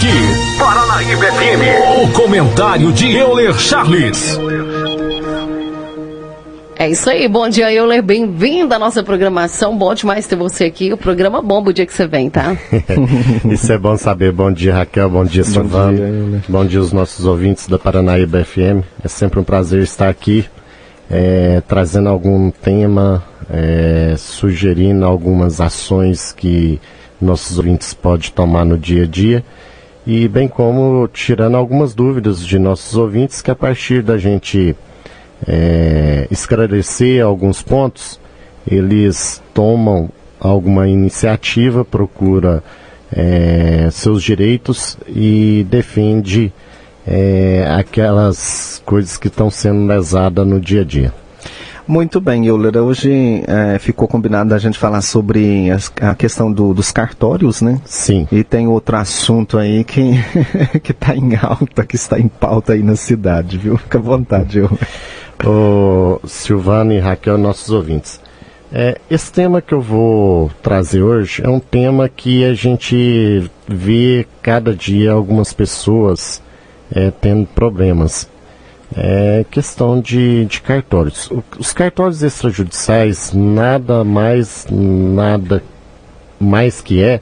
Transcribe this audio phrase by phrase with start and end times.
[0.00, 4.40] aqui, Paranaíba FM, o comentário de Euler Charles.
[6.74, 10.90] É isso aí, bom dia Euler, bem-vindo à nossa programação, bom demais ter você aqui,
[10.90, 12.56] o programa bom o dia que você vem, tá?
[13.44, 16.92] isso é bom saber, bom dia Raquel, bom dia Silvano, bom dia, bom dia aos
[16.92, 20.46] nossos ouvintes da Paranaíba FM, é sempre um prazer estar aqui,
[21.10, 26.80] é, trazendo algum tema, é, sugerindo algumas ações que
[27.20, 29.44] nossos ouvintes podem tomar no dia a dia
[30.12, 34.74] e bem como tirando algumas dúvidas de nossos ouvintes que a partir da gente
[35.46, 38.18] é, esclarecer alguns pontos,
[38.68, 40.10] eles tomam
[40.40, 42.60] alguma iniciativa, procura
[43.12, 46.52] é, seus direitos e defende
[47.06, 51.14] é, aquelas coisas que estão sendo lesadas no dia a dia.
[51.86, 52.76] Muito bem, Euler.
[52.76, 57.80] Hoje é, ficou combinado a gente falar sobre as, a questão do, dos cartórios, né?
[57.84, 58.28] Sim.
[58.30, 60.12] E tem outro assunto aí que
[60.82, 63.76] que está em alta, que está em pauta aí na cidade, viu?
[63.76, 64.78] Fica à vontade, Euler.
[65.44, 68.20] Ô, Silvana e Raquel, nossos ouvintes.
[68.72, 74.26] É, esse tema que eu vou trazer hoje é um tema que a gente vê
[74.40, 76.40] cada dia algumas pessoas
[76.92, 78.28] é, tendo problemas
[78.96, 81.30] é questão de, de cartórios.
[81.58, 85.62] Os cartórios extrajudiciais nada mais, nada
[86.38, 87.20] mais que é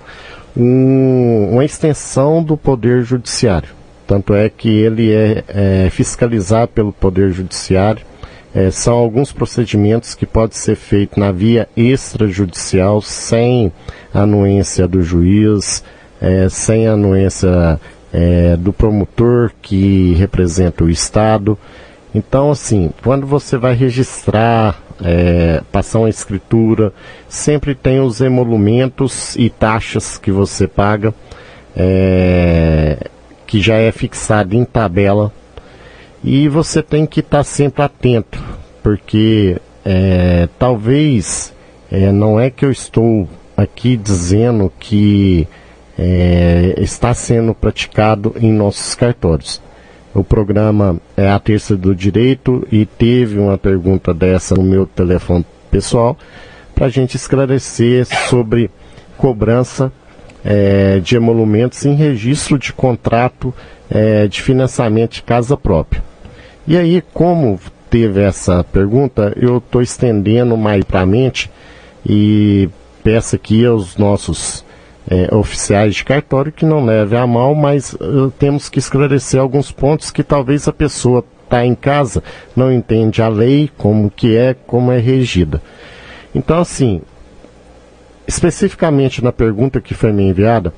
[0.56, 3.68] um, uma extensão do poder judiciário.
[4.06, 8.06] Tanto é que ele é, é fiscalizado pelo poder judiciário.
[8.54, 13.70] É, são alguns procedimentos que podem ser feitos na via extrajudicial sem
[14.12, 15.84] anuência do juiz,
[16.20, 17.78] é, sem anuência
[18.12, 21.58] é, do promotor que representa o Estado.
[22.14, 26.92] Então, assim, quando você vai registrar, é, passar uma escritura,
[27.28, 31.14] sempre tem os emolumentos e taxas que você paga,
[31.76, 32.98] é,
[33.46, 35.32] que já é fixado em tabela.
[36.24, 38.42] E você tem que estar tá sempre atento,
[38.82, 41.54] porque é, talvez
[41.90, 45.46] é, não é que eu estou aqui dizendo que
[45.98, 49.60] é, está sendo praticado em nossos cartórios.
[50.14, 55.44] O programa é a terça do direito e teve uma pergunta dessa no meu telefone
[55.70, 56.16] pessoal
[56.74, 58.70] para a gente esclarecer sobre
[59.16, 59.92] cobrança
[60.44, 63.52] é, de emolumentos em registro de contrato
[63.90, 66.02] é, de financiamento de casa própria.
[66.66, 67.58] E aí, como
[67.90, 71.50] teve essa pergunta, eu estou estendendo mais para a mente
[72.06, 72.68] e
[73.02, 74.64] peço aqui aos nossos
[75.10, 79.72] é, oficiais de cartório que não leve a mal, mas uh, temos que esclarecer alguns
[79.72, 82.22] pontos que talvez a pessoa está em casa,
[82.54, 85.62] não entende a lei, como que é, como é regida.
[86.34, 87.00] Então, assim,
[88.26, 90.74] especificamente na pergunta que foi me enviada,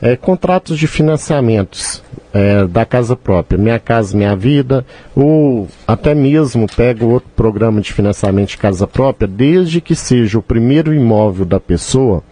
[0.00, 6.66] é, contratos de financiamentos é, da casa própria, Minha Casa Minha Vida, ou até mesmo
[6.76, 11.60] pega outro programa de financiamento de casa própria, desde que seja o primeiro imóvel da
[11.60, 12.22] pessoa,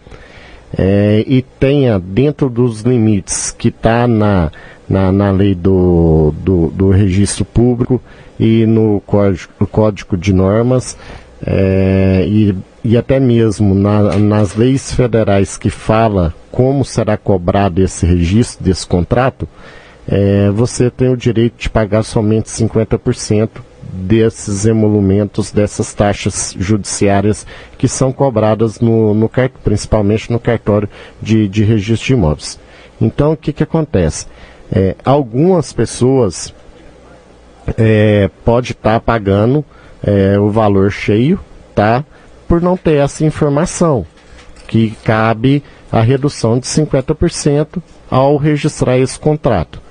[0.77, 4.51] é, e tenha dentro dos limites que está na,
[4.87, 8.01] na, na, lei do, do, do, registro público
[8.39, 10.97] e no código, no código de normas
[11.45, 18.05] é, e, e até mesmo na, nas leis federais que fala como será cobrado esse
[18.05, 19.47] registro desse contrato,
[20.07, 23.49] é, você tem o direito de pagar somente 50%
[23.91, 27.45] desses emolumentos, dessas taxas judiciárias
[27.77, 29.29] que são cobradas no, no
[29.63, 30.89] principalmente no cartório
[31.21, 32.59] de, de registro de imóveis.
[32.99, 34.27] Então, o que, que acontece?
[34.71, 36.53] É, algumas pessoas
[37.77, 39.65] é, pode estar tá pagando
[40.03, 41.39] é, o valor cheio,
[41.75, 42.05] tá?
[42.47, 44.05] Por não ter essa informação,
[44.67, 49.81] que cabe a redução de 50% ao registrar esse contrato.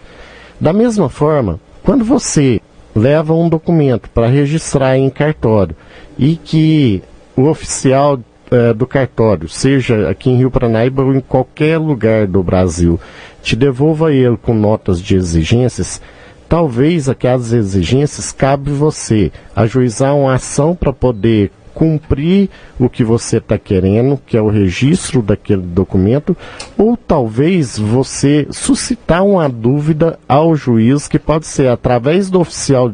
[0.59, 2.61] Da mesma forma, quando você
[2.95, 5.77] leva um documento para registrar em cartório
[6.19, 7.03] e que
[7.37, 8.19] o oficial
[8.51, 12.99] é, do cartório, seja aqui em Rio Paranaíba ou em qualquer lugar do Brasil,
[13.43, 16.03] te devolva ele com notas de exigências,
[16.49, 23.59] talvez aquelas exigências cabe você ajuizar uma ação para poder cumprir o que você está
[23.59, 26.37] querendo, que é o registro daquele documento,
[26.77, 32.93] ou talvez você suscitar uma dúvida ao juiz, que pode ser através do oficial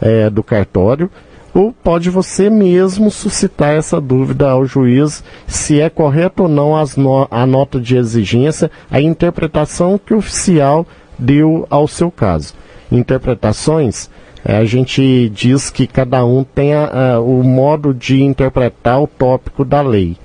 [0.00, 1.10] é, do cartório,
[1.56, 7.26] ou pode você mesmo suscitar essa dúvida ao juiz se é correto ou não no,
[7.30, 10.86] a nota de exigência, a interpretação que o oficial
[11.18, 12.52] deu ao seu caso.
[12.92, 14.10] Interpretações
[14.54, 19.64] a gente diz que cada um tem a, a, o modo de interpretar o tópico
[19.64, 20.16] da lei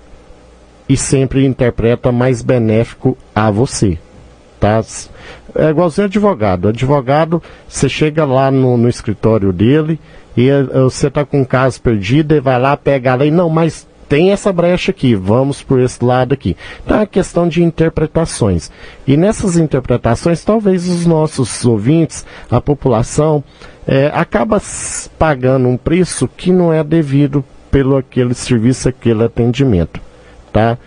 [0.88, 3.98] e sempre interpreta mais benéfico a você.
[4.60, 4.84] Tá?
[5.56, 6.68] é igualzinho advogado.
[6.68, 10.00] Advogado, você chega lá no, no escritório dele
[10.36, 13.32] e eh, você está com um caso perdido e vai lá, pega a lei.
[13.32, 16.58] Não, mas tem essa brecha aqui, vamos por esse lado aqui.
[16.86, 18.70] Então é questão de interpretações.
[19.08, 23.44] E nessas interpretações, talvez os nossos ouvintes, a população,
[23.88, 24.62] é, acaba
[25.18, 30.00] pagando um preço que não é devido pelo aquele serviço, aquele atendimento.
[30.52, 30.78] Tá?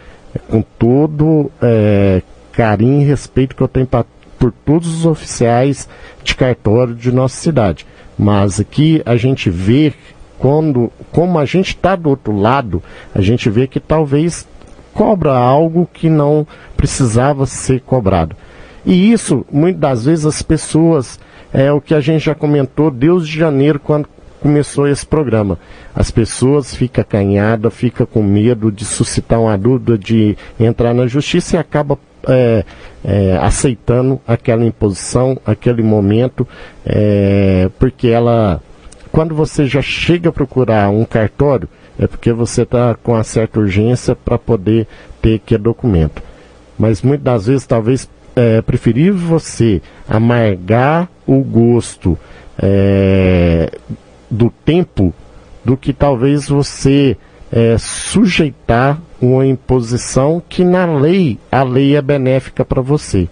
[0.49, 4.05] Com todo é, carinho e respeito que eu tenho pra,
[4.39, 5.89] por todos os oficiais
[6.23, 7.87] de cartório de nossa cidade.
[8.19, 9.93] Mas aqui a gente vê
[10.39, 12.83] quando, como a gente está do outro lado,
[13.15, 14.47] a gente vê que talvez
[14.93, 18.37] cobra algo que não precisava ser cobrado.
[18.85, 21.19] E isso, muitas das vezes, as pessoas,
[21.55, 24.09] é o que a gente já comentou Deus de janeiro, quando
[24.43, 25.59] começou esse programa.
[25.95, 31.57] As pessoas ficam acanhadas, ficam com medo de suscitar uma dúvida, de entrar na justiça
[31.57, 31.97] e acaba
[32.29, 32.65] é,
[33.05, 36.47] é, aceitando aquela imposição, aquele momento,
[36.85, 38.61] é, porque ela
[39.13, 43.61] quando você já chega a procurar um cartório, é porque você está com uma certa
[43.61, 44.89] urgência para poder
[45.23, 46.21] ter que documento.
[46.77, 52.19] Mas muitas das vezes, talvez é preferível você amargar o gosto
[52.59, 53.71] é,
[54.31, 55.13] do tempo
[55.65, 57.17] do que talvez você
[57.51, 63.29] é, sujeitar uma imposição que na lei, a lei é benéfica para você.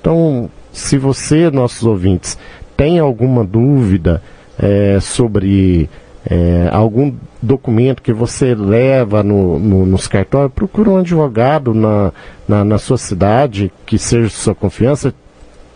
[0.00, 2.38] Então, se você, nossos ouvintes,
[2.76, 4.22] tem alguma dúvida,
[4.58, 5.88] é, sobre
[6.24, 12.12] é, algum documento que você leva no, no, nos cartórios, procura um advogado na,
[12.46, 15.14] na, na, sua cidade, que seja de sua confiança,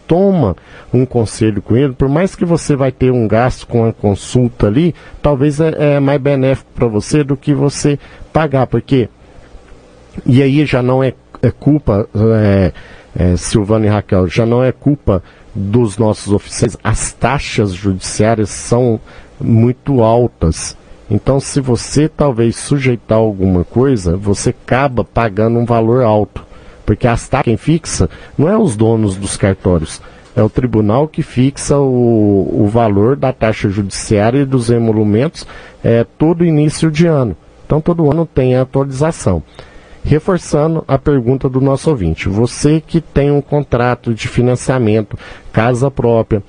[0.06, 0.56] toma
[0.92, 4.66] um conselho com ele, por mais que você vai ter um gasto com a consulta
[4.66, 7.98] ali, talvez é, é mais benéfico para você do que você
[8.32, 9.08] pagar, porque
[10.24, 11.12] e aí já não é,
[11.42, 12.72] é culpa, é,
[13.16, 15.22] é, Silvana e Raquel, já não é culpa
[15.54, 19.00] dos nossos oficiais, as taxas judiciárias são
[19.40, 20.76] muito altas.
[21.10, 26.44] Então, se você talvez sujeitar alguma coisa, você acaba pagando um valor alto.
[26.84, 30.00] Porque as taxas quem fixa não é os donos dos cartórios,
[30.36, 35.46] é o tribunal que fixa o, o valor da taxa judiciária e dos emolumentos
[35.82, 37.36] é, todo início de ano.
[37.64, 39.42] Então, todo ano tem a atualização.
[40.04, 45.18] Reforçando a pergunta do nosso ouvinte, você que tem um contrato de financiamento,
[45.50, 46.42] casa própria,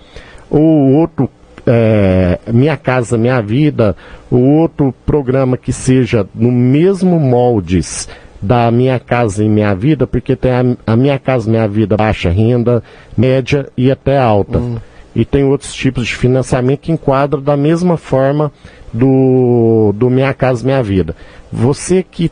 [0.49, 1.29] ou outro
[1.65, 3.95] é, Minha Casa Minha Vida,
[4.29, 8.09] ou outro programa que seja no mesmo moldes
[8.41, 12.29] da Minha Casa e Minha Vida, porque tem a, a Minha Casa Minha Vida baixa
[12.29, 12.83] renda,
[13.17, 14.59] média e até alta.
[14.59, 14.77] Hum.
[15.15, 18.51] E tem outros tipos de financiamento que enquadram da mesma forma
[18.91, 21.15] do, do Minha Casa Minha Vida.
[21.51, 22.29] Você que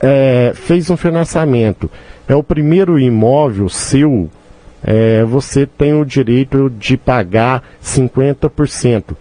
[0.00, 1.90] é, fez um financiamento,
[2.28, 4.30] é o primeiro imóvel seu,
[4.82, 9.16] é, você tem o direito de pagar 50%,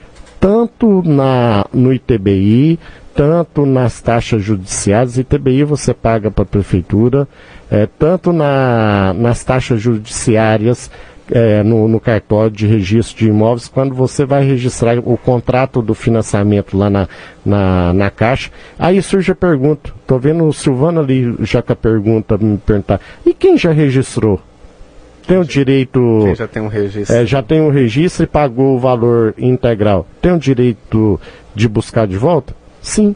[0.45, 2.77] tanto na, no ITBI,
[3.15, 7.27] tanto nas taxas judiciais, ITBI você paga para a prefeitura,
[7.71, 10.91] é, tanto na, nas taxas judiciárias,
[11.31, 15.95] é, no, no, cartório de registro de imóveis, quando você vai registrar o contrato do
[15.95, 17.09] financiamento lá na,
[17.43, 21.75] na, na Caixa, aí surge a pergunta, estou vendo o Silvano ali já com a
[21.75, 24.39] pergunta, me perguntar, e quem já registrou?
[25.27, 25.99] Tem o direito.
[26.23, 27.15] Quem já tem um registro.
[27.15, 30.07] É, já tem um registro e pagou o valor integral.
[30.21, 31.19] Tem o direito
[31.53, 32.55] de buscar de volta?
[32.81, 33.15] Sim.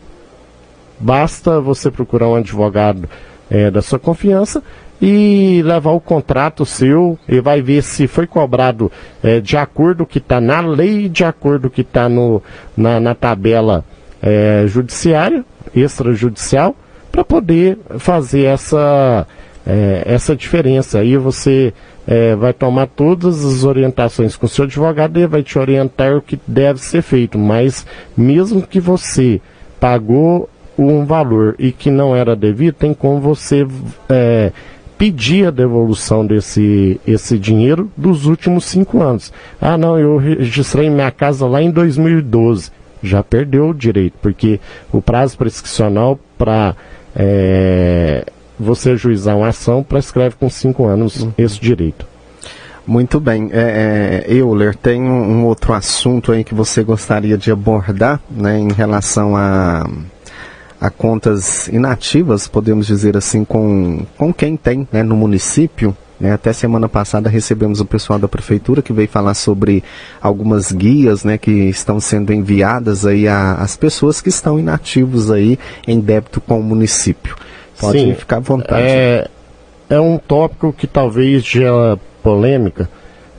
[1.00, 3.08] Basta você procurar um advogado
[3.50, 4.62] é, da sua confiança
[5.02, 8.92] e levar o contrato seu e vai ver se foi cobrado
[9.24, 12.10] é, de acordo que está na lei, de acordo que está
[12.76, 13.86] na, na tabela
[14.22, 16.76] é, judiciária, extrajudicial,
[17.12, 19.26] para poder fazer essa,
[19.66, 21.00] é, essa diferença.
[21.00, 21.74] Aí você
[22.08, 26.22] é, vai tomar todas as orientações com o seu advogado e vai te orientar o
[26.22, 27.38] que deve ser feito.
[27.38, 29.42] Mas mesmo que você
[29.80, 33.68] pagou um valor e que não era devido, tem como você
[34.08, 34.52] é,
[34.98, 39.32] pedir a devolução desse esse dinheiro dos últimos cinco anos.
[39.60, 42.72] Ah, não, eu registrei minha casa lá em 2012.
[43.02, 44.60] Já perdeu o direito, porque
[44.92, 46.76] o prazo prescricional para
[47.16, 48.26] é,
[48.60, 51.34] você ajuizar uma ação prescreve com cinco anos uhum.
[51.38, 52.06] esse direito.
[52.86, 53.50] Muito bem.
[53.52, 58.58] É, é, Euler, tem um, um, outro assunto aí que você gostaria de abordar né,
[58.58, 59.88] em relação a
[60.80, 65.96] a contas inativas, podemos dizer assim, com, com quem tem né, no município.
[66.20, 66.32] Né?
[66.32, 69.84] Até semana passada recebemos o pessoal da prefeitura que veio falar sobre
[70.22, 76.00] algumas guias né, que estão sendo enviadas aí às pessoas que estão inativos aí em
[76.00, 77.36] débito com o município.
[77.80, 78.82] Pode Sim, ficar à vontade.
[78.84, 79.28] É,
[79.90, 82.90] é um tópico que talvez já polêmica,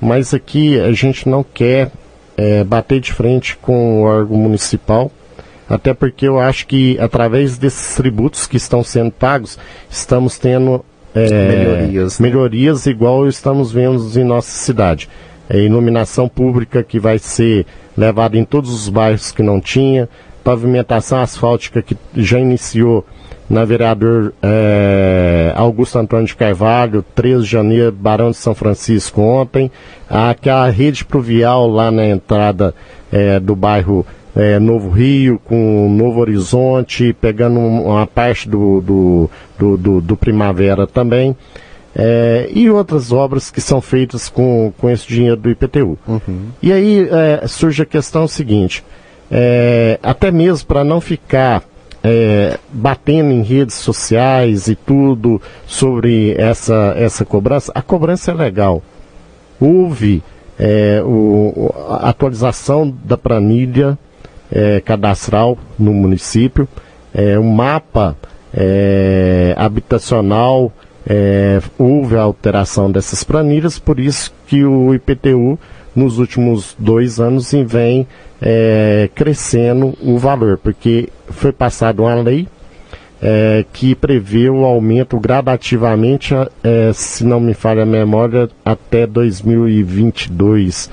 [0.00, 1.90] mas aqui a gente não quer
[2.37, 5.11] é, bater de frente com o órgão municipal,
[5.68, 9.59] até porque eu acho que através desses tributos que estão sendo pagos,
[9.90, 12.28] estamos tendo é, melhorias, né?
[12.28, 15.09] melhorias igual estamos vendo em nossa cidade.
[15.49, 17.66] É, iluminação pública que vai ser
[17.97, 20.09] levada em todos os bairros que não tinha,
[20.42, 23.04] pavimentação asfáltica que já iniciou
[23.50, 29.73] na vereador é, Augusto Antônio de Carvalho, 13 de janeiro, Barão de São Francisco ontem,
[30.09, 32.73] aquela rede pluvial lá na entrada
[33.11, 39.76] é, do bairro é, Novo Rio, com Novo Horizonte, pegando uma parte do, do, do,
[39.76, 41.37] do, do Primavera também.
[41.92, 45.99] É, e outras obras que são feitas com, com esse dinheiro do IPTU.
[46.07, 46.50] Uhum.
[46.62, 48.85] E aí é, surge a questão seguinte:
[49.28, 51.64] é, até mesmo para não ficar
[52.02, 58.83] é, batendo em redes sociais e tudo sobre essa, essa cobrança, a cobrança é legal.
[59.61, 60.23] Houve
[60.59, 63.99] é, o, a atualização da planilha
[64.50, 66.69] é, cadastral no município,
[67.14, 68.16] é, um mapa
[68.52, 70.73] é, habitacional,
[71.07, 75.59] é, houve a alteração dessas planilhas, por isso que o IPTU
[75.94, 78.06] nos últimos dois anos vem
[78.40, 82.49] é, crescendo o valor, porque foi passada uma lei
[83.23, 90.90] é, que prevê o aumento gradativamente, é, se não me falha a memória, até 2022.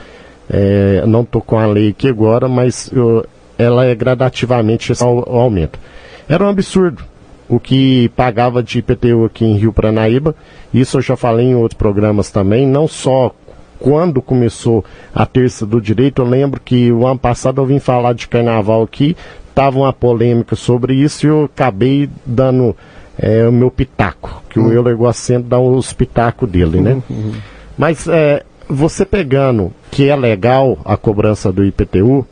[0.50, 3.26] É, não estou com a lei aqui agora, mas eu,
[3.58, 5.80] ela é gradativamente o aumento.
[6.28, 7.04] Era um absurdo
[7.50, 10.36] o que pagava de IPTU aqui em Rio Pranaíba.
[10.74, 13.34] Isso eu já falei em outros programas também, não só
[13.80, 18.14] quando começou a terça do direito, eu lembro que o ano passado eu vim falar
[18.14, 19.16] de carnaval aqui,
[19.50, 22.76] estava uma polêmica sobre isso e eu acabei dando
[23.18, 24.68] é, o meu pitaco, que uhum.
[24.68, 27.02] o Euler gosta sempre de dar os pitacos dele, né?
[27.10, 27.34] Uhum.
[27.78, 32.26] Mas é, você pegando que é legal a cobrança do IPTU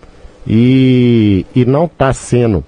[0.45, 2.63] e, e não está sendo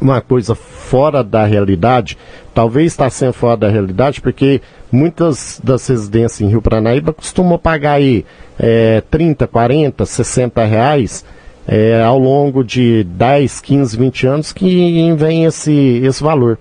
[0.00, 2.16] uma coisa fora da realidade,
[2.54, 7.94] talvez está sendo fora da realidade, porque muitas das residências em Rio Paranaíba costumam pagar
[7.94, 8.24] aí
[8.58, 11.24] é, 30, 40, 60 reais
[11.66, 16.58] é, ao longo de 10, 15, 20 anos que vem esse, esse valor.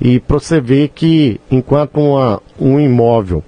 [0.00, 3.44] E para você ver que enquanto uma, um imóvel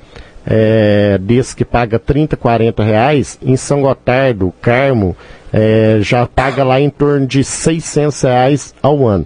[0.47, 5.17] é, desse que paga 30, 40 reais, em São Gotardo, Carmo,
[5.57, 9.25] é, já paga lá em torno de 600 reais ao ano.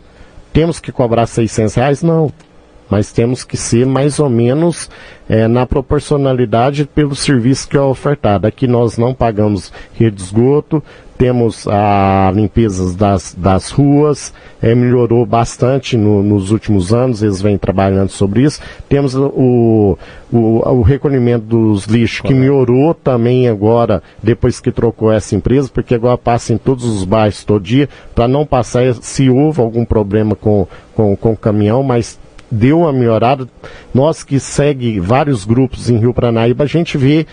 [0.53, 2.03] Temos que cobrar 600 reais?
[2.03, 2.31] Não
[2.91, 4.91] mas temos que ser mais ou menos
[5.29, 8.47] é, na proporcionalidade pelo serviço que é ofertado.
[8.47, 10.83] Aqui nós não pagamos rede de esgoto,
[11.19, 14.33] temos a limpeza das, das ruas,
[14.63, 18.61] é, melhorou bastante no, nos últimos anos, eles vêm trabalhando sobre isso.
[18.89, 19.99] Temos o,
[20.33, 20.39] o,
[20.71, 26.17] o recolhimento dos lixos, que melhorou também agora, depois que trocou essa empresa, porque agora
[26.17, 30.69] passa em todos os bairros todo dia, para não passar se houve algum problema com,
[30.95, 32.19] com, com o caminhão, mas
[32.50, 33.49] deu uma melhorada.
[33.95, 37.26] Nós que segue vários grupos em Rio Pranaíba, a gente vê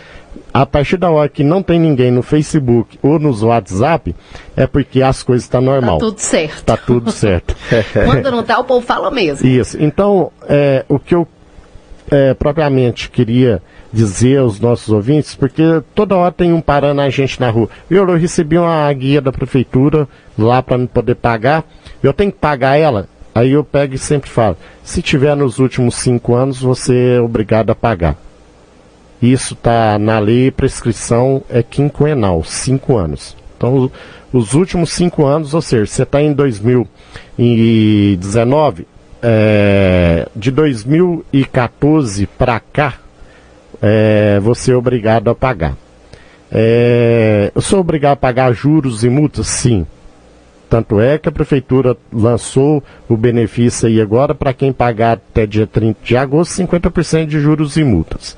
[0.53, 4.15] a partir da hora que não tem ninguém no Facebook ou nos WhatsApp,
[4.55, 5.98] é porque as coisas estão tá normal.
[5.98, 6.63] Tá tudo certo.
[6.63, 7.55] Tá tudo certo.
[7.93, 9.48] Quando não tá, o povo fala mesmo.
[9.48, 9.77] Isso.
[9.81, 11.27] Então, é, o que eu
[12.12, 17.39] é, propriamente queria dizer aos nossos ouvintes, porque toda hora tem um parando a gente
[17.39, 17.69] na rua.
[17.89, 20.07] Eu, eu recebi uma guia da prefeitura
[20.38, 21.63] lá para não poder pagar.
[22.03, 23.07] Eu tenho que pagar ela?
[23.36, 27.70] Aí eu pego e sempre falo: se tiver nos últimos cinco anos, você é obrigado
[27.70, 28.15] a pagar.
[29.22, 33.36] Isso está na lei, prescrição é quinquenal, cinco anos.
[33.58, 33.92] Então,
[34.32, 38.88] os últimos cinco anos, ou seja, você está em 2019,
[39.22, 42.96] é, de 2014 para cá,
[43.82, 45.75] é, você é obrigado a pagar.
[46.51, 49.48] É, eu sou obrigado a pagar juros e multas?
[49.48, 49.86] Sim.
[50.69, 55.67] Tanto é que a prefeitura lançou o benefício aí agora para quem pagar até dia
[55.67, 58.36] 30 de agosto, 50% de juros e multas.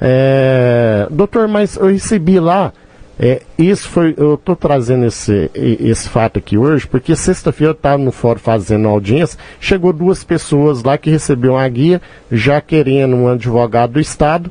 [0.00, 2.72] É, doutor, mas eu recebi lá,
[3.18, 8.02] é, isso foi, eu estou trazendo esse, esse fato aqui hoje, porque sexta-feira eu estava
[8.02, 13.28] no fórum fazendo audiência, chegou duas pessoas lá que receberam a guia, já querendo um
[13.28, 14.50] advogado do Estado,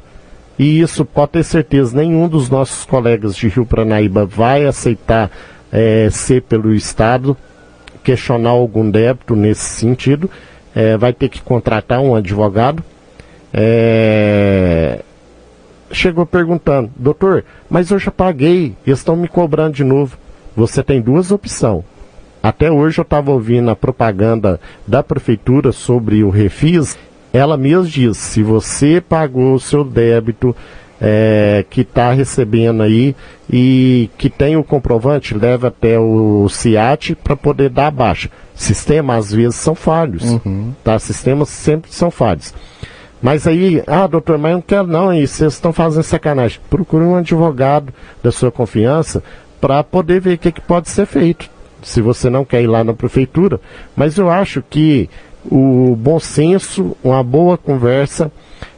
[0.58, 5.30] e isso pode ter certeza, nenhum dos nossos colegas de Rio Pranaíba vai aceitar
[5.72, 7.38] é, ser pelo Estado,
[8.04, 10.30] questionar algum débito nesse sentido,
[10.76, 12.84] é, vai ter que contratar um advogado.
[13.54, 15.02] É,
[15.92, 20.18] chegou perguntando, doutor, mas eu já paguei, estão me cobrando de novo.
[20.56, 21.84] Você tem duas opções.
[22.44, 26.98] Até hoje eu estava ouvindo a propaganda da prefeitura sobre o refis.
[27.32, 30.56] Ela mesma diz: se você pagou o seu débito
[31.02, 33.16] é, que está recebendo aí
[33.52, 38.30] e que tem o comprovante, leva até o CIAT para poder dar a baixa.
[38.54, 40.74] Sistemas às vezes são falhos, uhum.
[40.84, 41.00] tá?
[41.00, 42.54] Sistemas sempre são falhos.
[43.20, 46.60] Mas aí, ah, doutor, mas eu não quero não, e vocês estão fazendo sacanagem.
[46.70, 49.24] Procure um advogado da sua confiança
[49.60, 51.50] para poder ver o que, que pode ser feito.
[51.84, 53.60] Se você não quer ir lá na prefeitura.
[53.96, 55.10] Mas eu acho que
[55.46, 58.32] o bom senso, uma boa conversa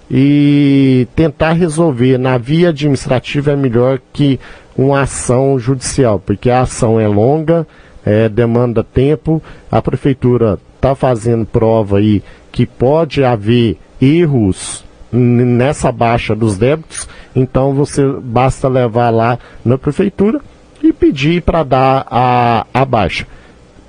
[0.10, 4.39] e tentar resolver na via administrativa é melhor que
[4.77, 7.67] uma ação judicial, porque a ação é longa,
[8.05, 9.41] é, demanda tempo,
[9.72, 17.74] a prefeitura está fazendo prova aí que pode haver erros nessa baixa dos débitos, então
[17.74, 20.41] você basta levar lá na prefeitura
[20.81, 23.27] e pedir para dar a, a baixa.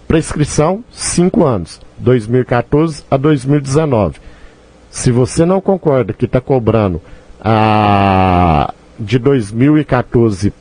[0.06, 4.20] Prescrição, 5 anos, 2014 a 2019.
[4.94, 7.02] Se você não concorda que está cobrando
[7.40, 10.52] a, de 2014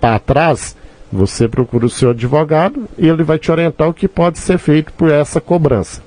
[0.00, 0.74] para trás,
[1.12, 4.94] você procura o seu advogado e ele vai te orientar o que pode ser feito
[4.94, 6.00] por essa cobrança.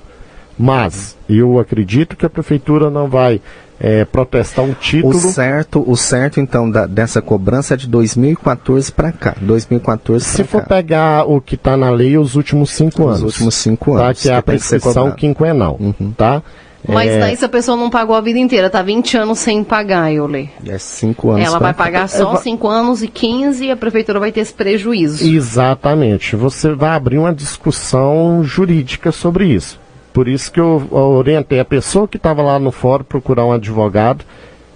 [0.58, 3.40] Mas eu acredito que a prefeitura não vai
[3.78, 5.16] é, protestar um título.
[5.16, 9.36] O certo, o certo então da, dessa cobrança é de 2014 para cá.
[9.40, 10.66] 2014 Se for cá.
[10.66, 13.18] pegar o que está na lei, os últimos cinco anos.
[13.22, 14.06] Os últimos cinco tá?
[14.06, 14.20] anos.
[14.20, 16.12] Que é a prescrição quinquenal, uhum.
[16.16, 16.42] tá?
[16.86, 17.18] Mas é...
[17.18, 20.30] daí se a pessoa não pagou a vida inteira, tá 20 anos sem pagar, eu.
[20.66, 21.46] É 5 anos.
[21.46, 24.52] Ela vai pagar só 5 é, anos e 15 e a prefeitura vai ter esse
[24.52, 25.26] prejuízo.
[25.26, 26.36] Exatamente.
[26.36, 29.78] Você vai abrir uma discussão jurídica sobre isso.
[30.12, 34.24] Por isso que eu orientei a pessoa que estava lá no fórum procurar um advogado.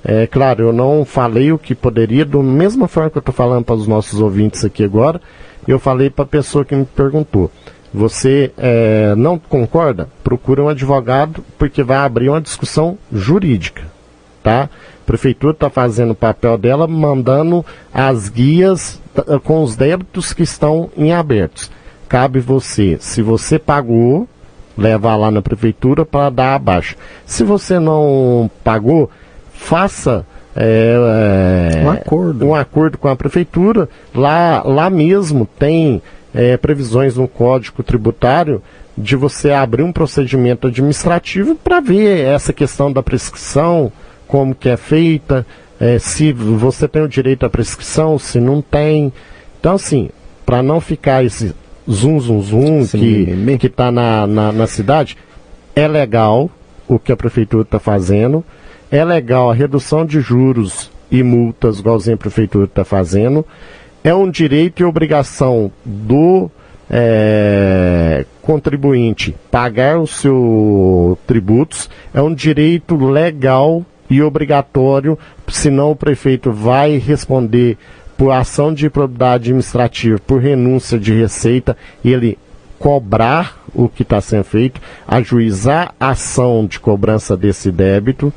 [0.04, 3.64] É claro, eu não falei o que poderia, da mesma forma que eu estou falando
[3.64, 5.20] para os nossos ouvintes aqui agora,
[5.66, 7.50] eu falei para a pessoa que me perguntou.
[7.94, 10.08] Você é, não concorda?
[10.24, 13.84] Procura um advogado, porque vai abrir uma discussão jurídica,
[14.42, 14.64] tá?
[14.64, 19.00] A prefeitura está fazendo o papel dela, mandando as guias
[19.44, 21.70] com os débitos que estão em abertos.
[22.09, 24.28] Cabe você, se você pagou,
[24.76, 26.96] levar lá na prefeitura para dar a baixa.
[27.24, 29.09] Se você não pagou,
[29.52, 30.26] faça
[30.57, 32.46] é, é, um, acordo.
[32.46, 33.88] um acordo com a prefeitura.
[34.12, 36.02] Lá, lá mesmo tem
[36.35, 38.61] é, previsões no Código Tributário
[38.99, 43.92] de você abrir um procedimento administrativo para ver essa questão da prescrição,
[44.27, 45.47] como que é feita,
[45.81, 49.12] é, se você tem o direito à prescrição, se não tem.
[49.59, 50.11] Então, assim,
[50.44, 51.55] para não ficar esse
[51.88, 53.59] zum, zum, zum Sim.
[53.59, 55.16] que está na, na, na cidade,
[55.75, 56.51] é legal
[56.87, 58.44] o que a prefeitura está fazendo,
[58.90, 63.44] é legal a redução de juros e multas, igualzinho a prefeitura está fazendo,
[64.05, 66.51] é um direito e obrigação do
[66.90, 76.53] é, contribuinte pagar os seus tributos, é um direito legal e obrigatório, senão o prefeito
[76.53, 77.79] vai responder
[78.19, 82.38] por ação de improbidade administrativa, por renúncia de receita, ele
[82.79, 88.33] cobrar o que está sendo feito, ajuizar a ação de cobrança desse débito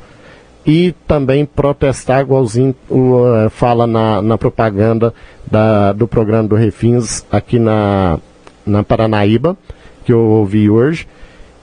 [0.66, 5.14] e também protestar, igualzinho uh, fala na, na propaganda
[5.50, 8.18] da, do programa do Refins aqui na,
[8.66, 9.56] na Paranaíba,
[10.04, 11.06] que eu ouvi hoje.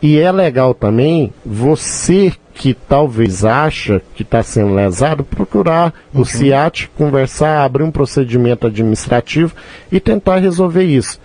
[0.02, 6.22] E é legal também você que talvez acha que está sendo lesado, procurar uhum.
[6.22, 9.54] o CIAT, conversar, abrir um procedimento administrativo
[9.92, 11.20] e tentar resolver isso.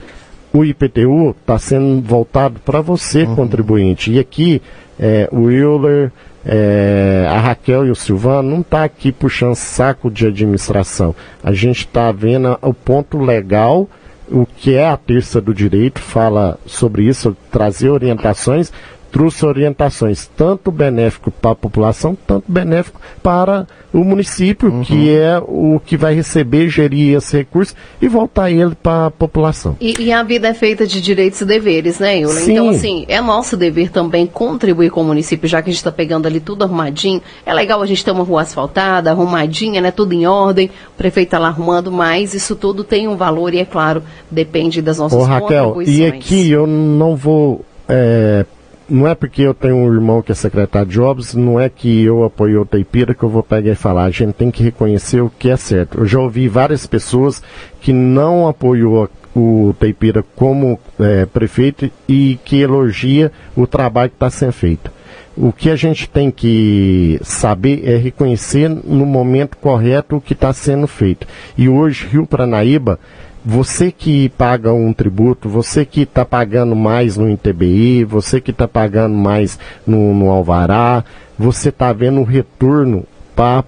[0.52, 3.36] O IPTU está sendo voltado para você, uhum.
[3.36, 4.10] contribuinte.
[4.10, 4.60] E aqui,
[4.98, 6.10] é, o Euler,
[6.44, 11.14] é, a Raquel e o Silvano não está aqui puxando saco de administração.
[11.42, 13.88] A gente está vendo o ponto legal
[14.30, 18.72] o que é a terça do direito, fala sobre isso, trazer orientações,
[19.10, 24.82] trouxe orientações tanto benéfico para a população, tanto benéfico para o município, uhum.
[24.82, 29.76] que é o que vai receber, gerir esse recurso e voltar ele para a população.
[29.80, 32.40] E, e, a vida é feita de direitos e deveres, né, Eula?
[32.40, 35.90] Então, assim, é nosso dever também contribuir com o município, já que a gente está
[35.90, 37.20] pegando ali tudo arrumadinho.
[37.44, 41.28] É legal a gente ter uma rua asfaltada, arrumadinha, né, tudo em ordem, o prefeito
[41.28, 45.18] está lá arrumando, mas isso tudo tem um valor e, é claro, depende das nossas
[45.18, 45.98] Ô, Raquel, contribuições.
[45.98, 48.46] E aqui eu não vou é,
[48.90, 52.02] não é porque eu tenho um irmão que é secretário de obras, não é que
[52.02, 54.04] eu apoio o Teipira que eu vou pegar e falar.
[54.04, 55.98] A gente tem que reconhecer o que é certo.
[55.98, 57.42] Eu já ouvi várias pessoas
[57.80, 64.28] que não apoiou o Teipira como é, prefeito e que elogia o trabalho que está
[64.28, 64.90] sendo feito.
[65.36, 70.52] O que a gente tem que saber é reconhecer no momento correto o que está
[70.52, 71.26] sendo feito.
[71.56, 72.98] E hoje, Rio Paranaíba
[73.44, 78.68] você que paga um tributo, você que está pagando mais no INTBI, você que está
[78.68, 81.04] pagando mais no, no Alvará,
[81.38, 83.64] você está vendo um retorno para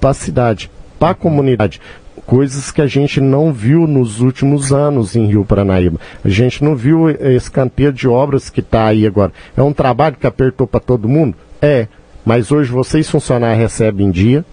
[0.00, 1.80] para a cidade, para a comunidade
[2.26, 5.98] coisas que a gente não viu nos últimos anos em Rio Paranaíba.
[6.24, 9.32] A gente não viu esse canteiro de obras que está aí agora.
[9.56, 11.36] É um trabalho que apertou para todo mundo?
[11.60, 11.88] É.
[12.24, 14.44] Mas hoje vocês funcionários recebem em dia,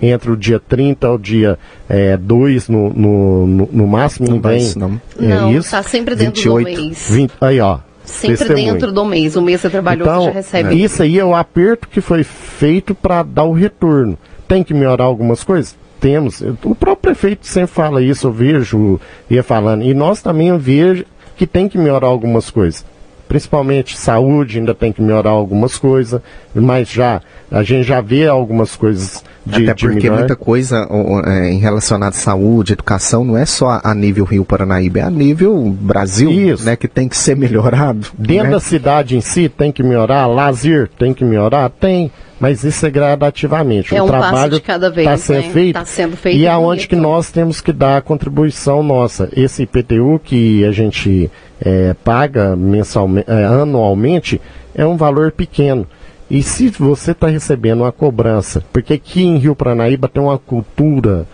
[0.00, 1.58] entre o dia 30 ao dia
[1.88, 4.72] é, 2 no, no, no, no máximo, não, vem.
[4.76, 5.70] Não, é não isso.
[5.70, 7.08] tá sempre dentro 28, do mês.
[7.10, 7.78] 20, aí, ó.
[8.04, 8.72] Sempre testemunho.
[8.72, 9.36] dentro do mês.
[9.36, 10.82] O mês você trabalhou, então, você já recebe.
[10.82, 14.18] Isso aí é o aperto que foi feito para dar o retorno.
[14.46, 15.76] Tem que melhorar algumas coisas?
[16.00, 16.40] Temos.
[16.62, 19.82] O próprio prefeito sempre fala isso, eu vejo, ia falando.
[19.82, 21.04] E nós também eu vejo
[21.36, 22.84] que tem que melhorar algumas coisas
[23.28, 26.20] principalmente saúde, ainda tem que melhorar algumas coisas,
[26.54, 30.86] mas já a gente já vê algumas coisas de Até porque muita coisa
[31.26, 35.10] é, em relacionada à saúde, educação, não é só a nível Rio Paranaíba, é a
[35.10, 36.64] nível Brasil, Isso.
[36.64, 38.08] né, que tem que ser melhorado.
[38.18, 38.50] Dentro né?
[38.50, 42.10] da cidade em si tem que melhorar, lazer tem que melhorar, tem
[42.40, 43.94] mas isso é gradativamente.
[43.94, 45.50] É o um trabalho está sendo, né?
[45.50, 46.38] feito, tá sendo feito.
[46.38, 49.28] E é aonde que nós temos que dar a contribuição nossa.
[49.36, 51.28] Esse IPTU que a gente
[51.60, 54.40] é, paga mensalmente, é, anualmente
[54.74, 55.86] é um valor pequeno.
[56.30, 61.26] E se você está recebendo uma cobrança, porque aqui em Rio Pranaíba tem uma cultura,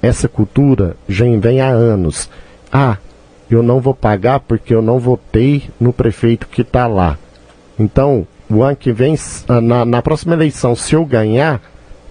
[0.00, 2.30] essa cultura já vem há anos.
[2.72, 2.96] Ah,
[3.50, 7.18] eu não vou pagar porque eu não votei no prefeito que está lá.
[7.78, 9.16] Então, o ano que vem,
[9.48, 11.60] ah, na, na próxima eleição, se eu ganhar,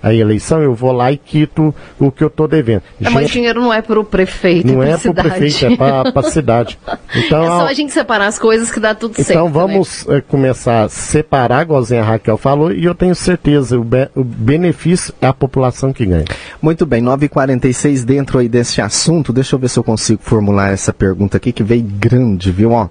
[0.02, 2.84] a eleição, eu vou lá e quito o que eu estou devendo.
[3.02, 6.12] É, mas dinheiro não é para o prefeito, não é para o prefeito, é para
[6.16, 6.80] a cidade.
[7.16, 9.38] Então, é só a gente separar as coisas que dá tudo então, certo.
[9.38, 10.22] Então vamos né?
[10.28, 15.14] começar a separar, igualzinho a Raquel falou, e eu tenho certeza, o, be o benefício
[15.22, 16.26] é a população que ganha.
[16.62, 20.92] Muito bem, 9h46 dentro aí desse assunto, deixa eu ver se eu consigo formular essa
[20.92, 22.72] pergunta aqui, que veio grande, viu?
[22.72, 22.90] Ó,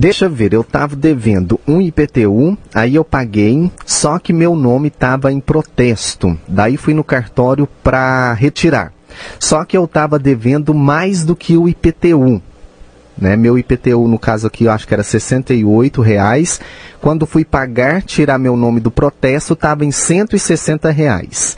[0.00, 4.86] Deixa eu ver, eu estava devendo um IPTU, aí eu paguei, só que meu nome
[4.86, 6.38] estava em protesto.
[6.46, 8.92] Daí fui no cartório para retirar.
[9.40, 12.40] Só que eu estava devendo mais do que o IPTU.
[13.20, 13.34] Né?
[13.34, 16.60] Meu IPTU, no caso aqui, eu acho que era R$ reais.
[17.00, 21.56] Quando fui pagar, tirar meu nome do protesto, estava em R$ reais.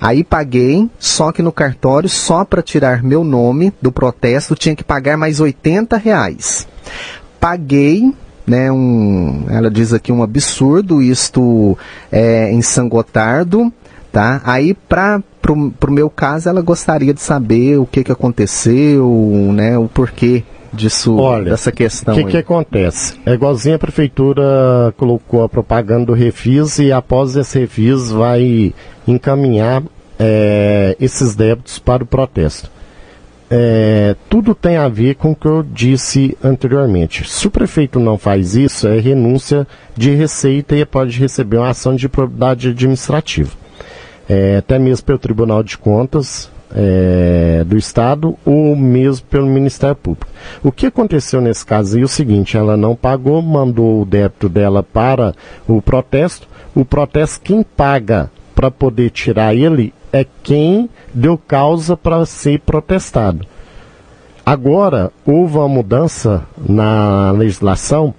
[0.00, 4.84] Aí paguei, só que no cartório, só para tirar meu nome do protesto, tinha que
[4.84, 6.66] pagar mais 80 reais
[7.44, 8.10] paguei
[8.46, 11.76] né, um, ela diz aqui um absurdo, isto
[12.10, 13.70] é, em Sangotardo,
[14.10, 14.40] tá?
[14.44, 19.06] Aí, para pro, pro meu caso, ela gostaria de saber o que que aconteceu,
[19.52, 20.42] né, o porquê
[20.74, 22.14] disso, Olha, dessa questão.
[22.14, 23.18] O que que acontece?
[23.24, 28.74] É igualzinho a prefeitura colocou a propaganda do Refis e após esse Refis vai
[29.06, 29.82] encaminhar
[30.18, 32.70] é, esses débitos para o protesto
[33.50, 37.28] é, tudo tem a ver com o que eu disse anteriormente.
[37.30, 41.94] Se o prefeito não faz isso, é renúncia de receita e pode receber uma ação
[41.94, 43.52] de probidade administrativa.
[44.28, 50.26] É, até mesmo pelo Tribunal de Contas é, do Estado ou mesmo pelo Ministério Público.
[50.62, 54.82] O que aconteceu nesse caso é o seguinte, ela não pagou, mandou o débito dela
[54.82, 55.34] para
[55.68, 62.24] o protesto, o protesto quem paga para poder tirar ele é quem deu causa para
[62.26, 63.46] ser protestado.
[64.44, 68.12] Agora, houve uma mudança na legislação,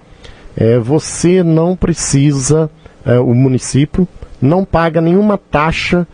[0.56, 2.70] é, você não precisa,
[3.04, 4.08] é, o município
[4.40, 6.06] não paga nenhuma taxa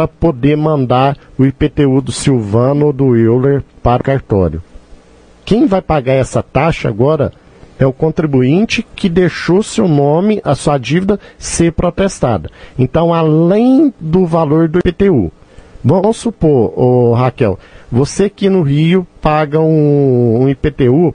[0.00, 4.62] para poder mandar o IPTU do Silvano ou do Euler para o cartório.
[5.44, 7.32] Quem vai pagar essa taxa agora
[7.78, 12.50] é o contribuinte que deixou seu nome, a sua dívida, ser protestada.
[12.78, 15.30] Então, além do valor do IPTU,
[15.84, 17.58] vamos supor, oh, Raquel,
[17.92, 21.14] você aqui no Rio paga um, um IPTU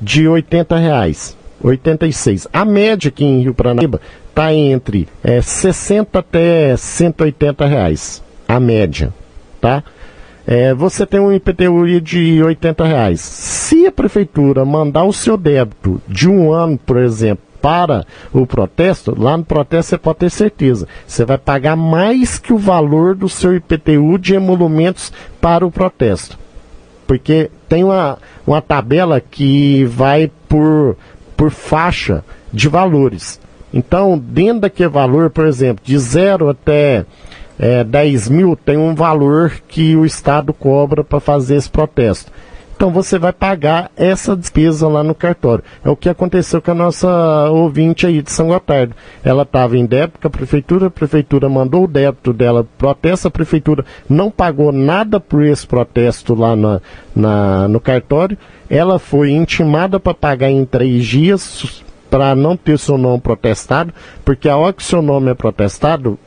[0.00, 1.36] de 80 reais.
[1.62, 2.48] 86.
[2.52, 8.22] A média aqui em Rio Paranaíba está entre é, 60 até 180 reais.
[8.48, 9.12] A média,
[9.60, 9.84] tá?
[10.46, 13.20] É, você tem um IPTU de 80 reais.
[13.20, 19.14] Se a prefeitura mandar o seu débito de um ano, por exemplo, para o protesto,
[19.16, 23.28] lá no protesto você pode ter certeza, você vai pagar mais que o valor do
[23.28, 26.38] seu IPTU de emolumentos para o protesto.
[27.06, 30.96] Porque tem uma, uma tabela que vai por,
[31.36, 33.38] por faixa de valores.
[33.72, 37.04] Então, dentro daquele valor, por exemplo, de zero até
[37.58, 42.32] é, 10 mil tem um valor que o Estado cobra para fazer esse protesto.
[42.74, 45.62] Então você vai pagar essa despesa lá no cartório.
[45.84, 48.94] É o que aconteceu com a nossa ouvinte aí de São Gotardo.
[49.22, 53.30] Ela estava em débito com a prefeitura, a prefeitura mandou o débito dela protesto, a
[53.30, 56.80] prefeitura não pagou nada por esse protesto lá na,
[57.14, 58.38] na no cartório.
[58.70, 63.94] Ela foi intimada para pagar em três dias para não ter seu nome protestado,
[64.24, 66.18] porque a hora que seu nome é protestado,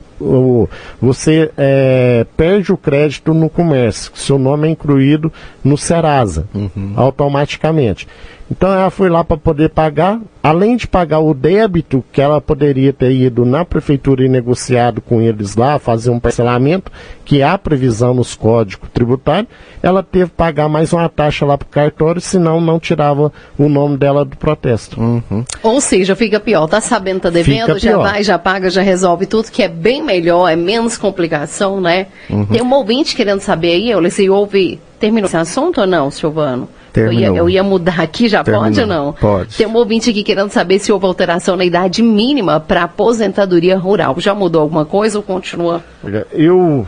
[1.02, 5.32] você é, perde o crédito no comércio, seu nome é incluído
[5.64, 6.94] no Serasa, uhum.
[6.96, 8.08] automaticamente.
[8.52, 12.92] Então ela foi lá para poder pagar, além de pagar o débito que ela poderia
[12.92, 16.92] ter ido na prefeitura e negociado com eles lá, fazer um parcelamento,
[17.24, 19.48] que há previsão nos códigos tributários,
[19.82, 23.70] ela teve que pagar mais uma taxa lá para o cartório, senão não tirava o
[23.70, 25.00] nome dela do protesto.
[25.00, 25.46] Uhum.
[25.64, 29.50] Ou seja, fica pior, tá sabendo, tá devendo, já vai, já paga, já resolve tudo,
[29.50, 32.08] que é bem melhor, é menos complicação, né?
[32.30, 32.46] Uhum.
[32.46, 36.68] Tem um ouvinte querendo saber aí, eu se ouve, terminou esse assunto ou não, Silvano?
[36.96, 38.66] Eu ia, eu ia, mudar aqui, já Terminou.
[38.66, 39.14] pode ou não?
[39.14, 39.58] Pode.
[39.58, 44.16] Tem um ouvinte aqui querendo saber se houve alteração na idade mínima para aposentadoria rural.
[44.20, 45.84] Já mudou alguma coisa ou continua?
[46.32, 46.86] Eu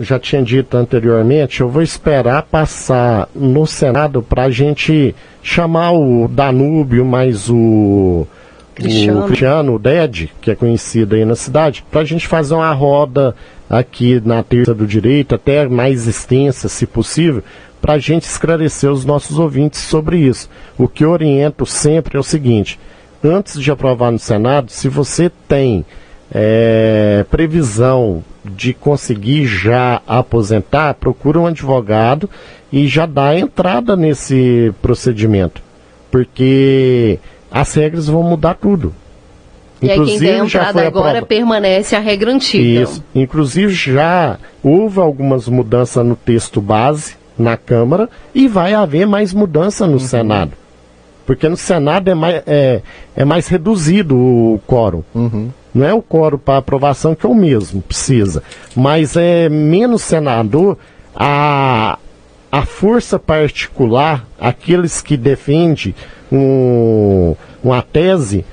[0.00, 6.26] já tinha dito anteriormente, eu vou esperar passar no Senado para a gente chamar o
[6.26, 8.26] Danúbio mais o
[8.74, 9.20] Cristiano.
[9.20, 12.72] o Cristiano, o DED, que é conhecido aí na cidade, para a gente fazer uma
[12.72, 13.36] roda
[13.70, 17.42] aqui na terça do direito, até mais extensa, se possível,
[17.84, 20.48] para a gente esclarecer os nossos ouvintes sobre isso.
[20.78, 22.80] O que eu oriento sempre é o seguinte:
[23.22, 25.84] antes de aprovar no Senado, se você tem
[26.32, 32.30] é, previsão de conseguir já aposentar, procura um advogado
[32.72, 35.60] e já dá entrada nesse procedimento.
[36.10, 37.18] Porque
[37.50, 38.94] as regras vão mudar tudo.
[39.82, 42.84] E Inclusive, aí quem der entrada agora permanece a regra antiga.
[42.84, 43.04] Isso.
[43.14, 49.86] Inclusive já houve algumas mudanças no texto base na Câmara e vai haver mais mudança
[49.86, 49.98] no uhum.
[49.98, 50.52] Senado.
[51.26, 52.82] Porque no Senado é mais, é,
[53.16, 55.02] é mais reduzido o quórum.
[55.14, 55.50] Uhum.
[55.74, 58.42] Não é o quórum para aprovação que é o mesmo, precisa.
[58.76, 60.78] Mas é menos senador,
[61.14, 61.98] a,
[62.52, 65.94] a força particular, aqueles que defendem
[66.30, 68.44] um, uma tese,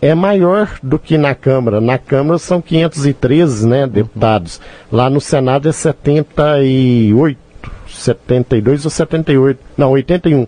[0.00, 1.80] é maior do que na Câmara.
[1.80, 4.60] Na Câmara são 513 né, deputados.
[4.90, 7.49] Lá no Senado é 78
[7.94, 10.46] 72 ou 78, não, 81.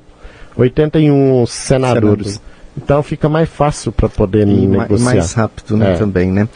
[0.57, 2.27] 81 senadores.
[2.27, 2.53] Senador.
[2.77, 5.05] Então fica mais fácil para poder e negociar.
[5.05, 5.97] mais rápido né, é.
[5.99, 6.49] também, né?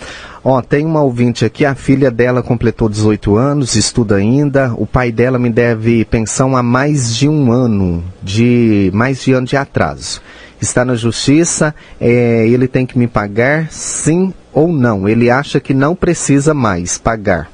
[0.42, 4.72] Ó, tem uma ouvinte aqui, a filha dela completou 18 anos, estuda ainda.
[4.76, 9.46] O pai dela me deve pensão há mais de um ano, de mais de ano
[9.46, 10.22] de atraso.
[10.60, 15.06] Está na justiça, é, ele tem que me pagar, sim ou não.
[15.06, 17.50] Ele acha que não precisa mais pagar.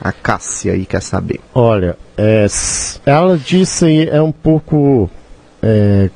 [0.00, 1.40] A Cássia aí quer saber.
[1.54, 2.46] Olha, é,
[3.04, 5.10] ela disse é um pouco
[5.62, 6.10] é,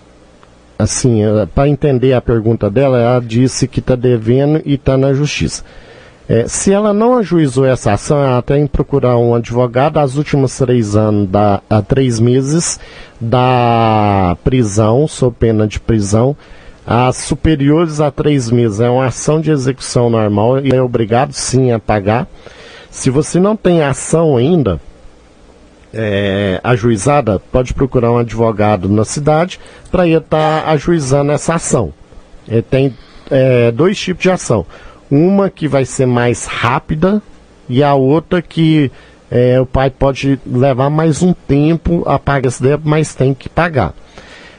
[0.79, 5.12] assim, é, para entender a pergunta dela, ela disse que está devendo e está na
[5.12, 5.64] justiça.
[6.29, 10.57] É, se ela não ajuizou essa ação, ela tem que procurar um advogado as últimos
[10.57, 12.79] três anos, da, três meses
[13.21, 16.37] da prisão, sob pena de prisão,
[16.87, 18.79] as superiores a três meses.
[18.79, 22.29] É uma ação de execução normal e é obrigado sim a pagar.
[22.90, 24.81] Se você não tem ação ainda
[25.92, 31.92] é, ajuizada, pode procurar um advogado na cidade para ir estar tá ajuizando essa ação.
[32.48, 32.96] É, tem
[33.31, 34.66] é, dois tipos de ação.
[35.11, 37.22] Uma que vai ser mais rápida
[37.68, 38.90] e a outra que
[39.31, 43.48] é, o pai pode levar mais um tempo a pagar esse débito, mas tem que
[43.48, 43.94] pagar.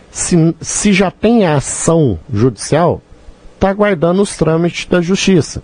[0.09, 3.01] Se, se já tem a ação judicial,
[3.55, 5.61] está aguardando os trâmites da justiça.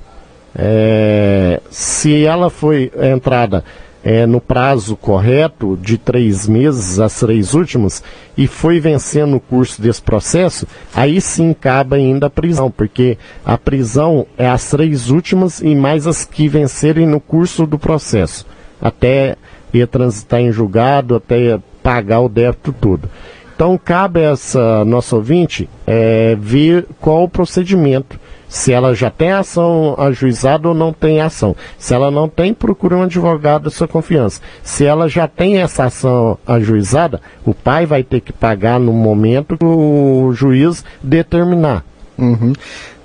[0.55, 3.63] É, se ela foi entrada
[4.03, 8.01] é, no prazo correto de três meses, as três últimas,
[8.37, 13.57] e foi vencendo o curso desse processo, aí sim cabe ainda a prisão, porque a
[13.57, 18.45] prisão é as três últimas e mais as que vencerem no curso do processo,
[18.81, 19.35] até
[19.73, 23.09] ir transitar em julgado, até pagar o débito todo.
[23.57, 29.31] Então cabe a essa nossa ouvinte é, ver qual o procedimento se ela já tem
[29.31, 31.55] ação ajuizada ou não tem ação.
[31.75, 34.41] Se ela não tem, procure um advogado da sua confiança.
[34.61, 39.57] Se ela já tem essa ação ajuizada, o pai vai ter que pagar no momento
[39.57, 41.83] que o juiz determinar.
[42.15, 42.53] Uhum.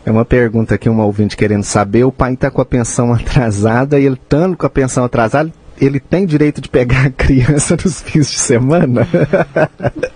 [0.05, 2.05] É uma pergunta aqui, uma ouvinte querendo saber.
[2.05, 5.99] O pai está com a pensão atrasada e ele estando com a pensão atrasada, ele
[5.99, 9.09] tem direito de pegar a criança nos fins de semana?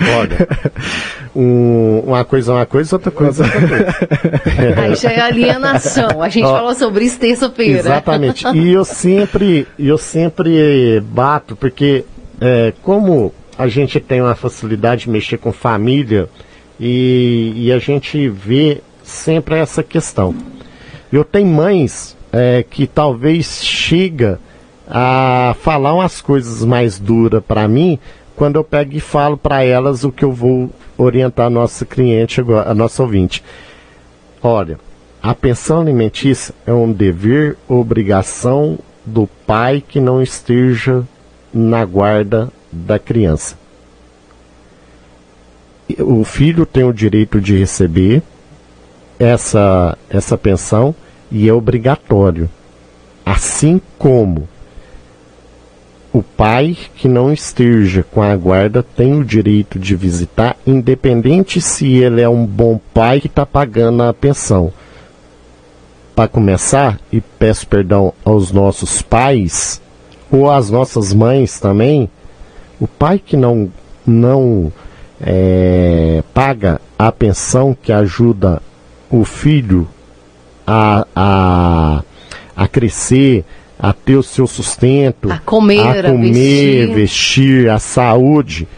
[0.00, 0.48] Olha,
[1.34, 4.80] um, uma coisa é uma coisa, outra coisa é outra coisa.
[4.82, 6.22] Aí já é alienação.
[6.22, 7.78] A gente Ó, falou sobre isso terça-feira.
[7.78, 8.46] Exatamente.
[8.54, 12.04] E eu sempre, eu sempre bato, porque
[12.40, 16.28] é, como a gente tem uma facilidade de mexer com família
[16.78, 20.34] e, e a gente vê sempre essa questão.
[21.12, 24.38] Eu tenho mães é, que talvez chega
[24.88, 27.98] a falar umas coisas mais duras para mim,
[28.36, 32.42] quando eu pego e falo para elas o que eu vou orientar a nossa cliente,
[32.64, 33.42] a nossa ouvinte.
[34.42, 34.78] Olha,
[35.22, 41.02] a pensão alimentícia é um dever, obrigação do pai que não esteja
[41.52, 43.56] na guarda da criança.
[45.98, 48.22] O filho tem o direito de receber
[49.18, 50.94] essa, essa pensão
[51.30, 52.50] e é obrigatório.
[53.24, 54.48] Assim como
[56.16, 61.92] o pai que não esteja com a guarda tem o direito de visitar, independente se
[61.98, 64.72] ele é um bom pai que está pagando a pensão.
[66.14, 69.78] Para começar, e peço perdão aos nossos pais,
[70.32, 72.08] ou às nossas mães também,
[72.80, 73.68] o pai que não,
[74.06, 74.72] não
[75.20, 78.62] é, paga a pensão que ajuda
[79.10, 79.86] o filho
[80.66, 82.02] a, a,
[82.56, 83.44] a crescer,
[83.78, 86.94] a ter o seu sustento, a comer, a, comer, vestir.
[86.94, 88.68] vestir, a saúde.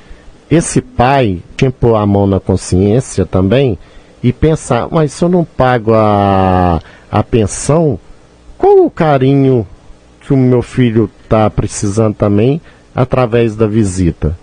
[0.51, 3.79] Esse pai tinha que pôr a mão na consciência também
[4.23, 6.81] e pensar, mas se eu não pago a,
[7.11, 7.99] a pensão,
[8.57, 9.67] qual o carinho
[10.21, 12.61] que o meu filho está precisando também
[12.95, 14.37] através da visita?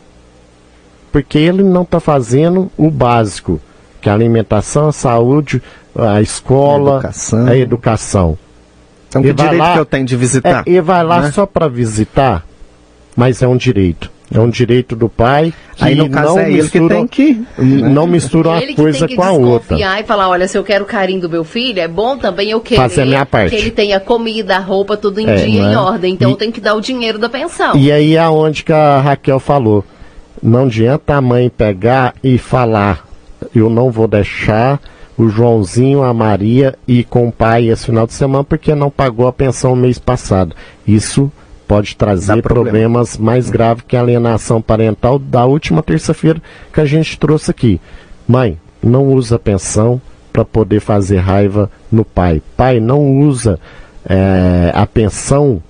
[1.12, 3.60] Porque ele não está fazendo o básico,
[4.02, 5.62] que é a alimentação, a saúde,
[5.96, 7.48] a escola, a educação.
[7.48, 8.38] A educação.
[9.16, 10.64] Então, que direito lá, que eu tenho de visitar?
[10.66, 11.32] É, e vai lá né?
[11.32, 12.46] só para visitar,
[13.16, 14.12] mas é um direito.
[14.34, 17.46] É um direito do pai que Aí, no caso, não é mistura, ele que tem
[17.56, 19.78] que, não mistura uma coisa com a outra.
[19.78, 22.60] e falar, olha, se eu quero o carinho do meu filho, é bom também eu
[22.60, 23.52] querer Fazer a minha parte.
[23.52, 25.78] que ele tenha comida, roupa, tudo em é, dia, em é?
[25.78, 26.16] ordem.
[26.16, 27.76] Então e, eu tenho que dar o dinheiro da pensão.
[27.78, 29.86] E aí é onde que a Raquel falou.
[30.42, 33.06] Não adianta a mãe pegar e falar,
[33.54, 34.80] eu não vou deixar
[35.18, 39.28] o Joãozinho, a Maria e com o pai esse final de semana porque não pagou
[39.28, 40.56] a pensão mês passado.
[40.86, 41.32] Isso
[41.68, 47.18] pode trazer problemas mais graves que a alienação parental da última terça-feira que a gente
[47.18, 47.80] trouxe aqui.
[48.28, 50.02] Mãe, não usa pensão
[50.32, 52.42] para poder fazer raiva no pai.
[52.58, 53.60] Pai, não usa
[54.08, 55.64] é, a pensão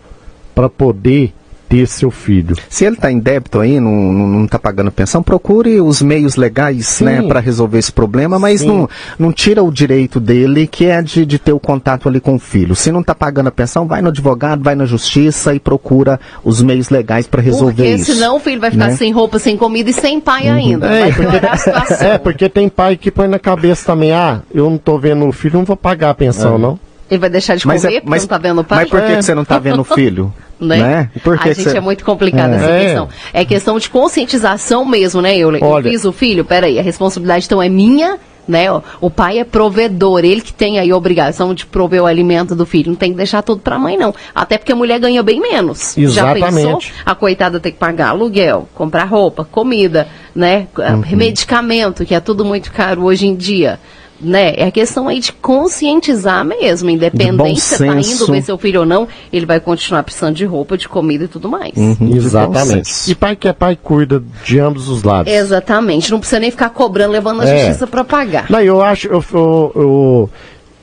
[0.56, 1.34] para poder
[1.68, 2.56] ter seu filho.
[2.70, 7.22] Se ele está em débito aí, não está pagando pensão, procure os meios legais né,
[7.22, 11.40] para resolver esse problema, mas não, não tira o direito dele, que é de, de
[11.40, 12.76] ter o contato ali com o filho.
[12.76, 16.62] Se não está pagando a pensão, vai no advogado, vai na justiça e procura os
[16.62, 18.06] meios legais para resolver porque isso.
[18.06, 18.96] Porque senão o filho vai ficar né?
[18.96, 20.56] sem roupa, sem comida e sem pai uhum.
[20.56, 20.88] ainda.
[20.88, 25.00] É, porque, é, porque tem pai que põe na cabeça também, ah, eu não estou
[25.00, 26.60] vendo o filho, não vou pagar a pensão, é.
[26.60, 26.80] não.
[27.10, 28.80] Ele vai deixar de mas é- comer é, porque não tá vendo o pai?
[28.80, 29.16] Mas por que, é.
[29.16, 30.34] que você não tá vendo o filho?
[30.60, 30.78] né?
[30.78, 31.10] né?
[31.24, 31.78] Por que a gente você...
[31.78, 32.58] é muito complicada é.
[32.58, 33.10] essa questão.
[33.34, 35.88] É questão de conscientização mesmo, né, eu, Olha...
[35.88, 38.66] eu fiz o filho, peraí, a responsabilidade então é minha, né?
[39.02, 42.66] O pai é provedor, ele que tem aí a obrigação de prover o alimento do
[42.66, 42.92] filho.
[42.92, 44.14] Não tem que deixar tudo para a mãe, não.
[44.36, 45.98] Até porque a mulher ganha bem menos.
[45.98, 46.40] Exatamente.
[46.40, 46.80] Já pensou?
[47.04, 50.68] A coitada tem que pagar aluguel, comprar roupa, comida, né?
[50.78, 51.18] Uhum.
[51.18, 53.80] Medicamento, que é tudo muito caro hoje em dia
[54.20, 54.54] né?
[54.56, 58.86] É a questão aí de conscientizar mesmo, independente se tá indo ver seu filho ou
[58.86, 61.74] não, ele vai continuar precisando de roupa, de comida e tudo mais.
[61.76, 63.12] Uhum, exatamente.
[63.12, 65.32] E pai que é pai cuida de ambos os lados.
[65.32, 66.12] Exatamente.
[66.12, 67.58] Não precisa nem ficar cobrando, levando a é.
[67.58, 68.50] justiça para pagar.
[68.50, 70.30] Não, eu acho, eu, eu, eu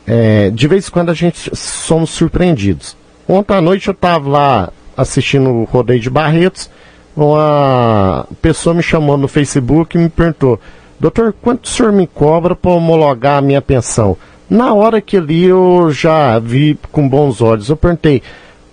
[0.07, 2.97] é, de vez em quando a gente somos surpreendidos.
[3.29, 6.68] Ontem à noite eu estava lá assistindo o rodeio de Barretos,
[7.16, 10.59] uma pessoa me chamou no Facebook e me perguntou
[11.03, 14.17] doutor, quanto o senhor me cobra para homologar a minha pensão?
[14.49, 17.69] Na hora que li, eu já vi com bons olhos.
[17.69, 18.23] Eu perguntei,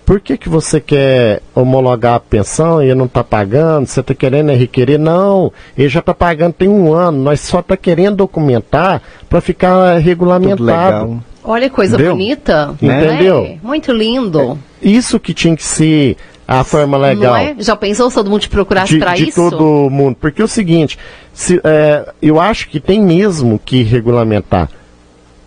[0.06, 3.88] por que, que você quer homologar a pensão e ele não está pagando?
[3.88, 5.00] Você está querendo requerer?
[5.00, 7.18] Não, ele já está pagando tem um ano.
[7.18, 11.24] Nós só está querendo documentar para ficar regulamentado.
[11.44, 12.14] Olha que coisa Entendeu?
[12.14, 12.76] bonita.
[12.80, 13.40] Entendeu?
[13.40, 14.60] É, muito lindo.
[14.84, 16.16] É, isso que tinha que ser
[16.50, 17.36] a forma legal.
[17.36, 17.56] É?
[17.60, 19.26] Já pensou se todo mundo te procurasse para isso?
[19.26, 20.18] De todo mundo.
[20.20, 20.98] Porque é o seguinte,
[21.32, 24.68] se, é, eu acho que tem mesmo que regulamentar.